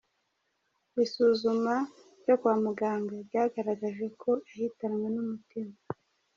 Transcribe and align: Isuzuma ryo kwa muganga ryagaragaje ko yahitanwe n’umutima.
Isuzuma 1.03 1.73
ryo 2.21 2.35
kwa 2.41 2.53
muganga 2.63 3.15
ryagaragaje 3.27 4.05
ko 4.21 4.31
yahitanwe 4.47 5.05
n’umutima. 5.15 5.73